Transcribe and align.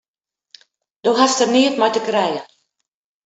Do 1.03 1.11
hast 1.19 1.37
der 1.39 1.51
neat 1.53 1.75
mei 1.79 1.91
te 1.93 2.01
krijen! 2.07 2.45